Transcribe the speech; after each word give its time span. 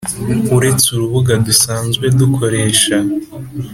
uretse 0.55 0.87
urubuga 0.91 1.31
dusanzwe 1.47 2.05
dukoresha 2.19 2.97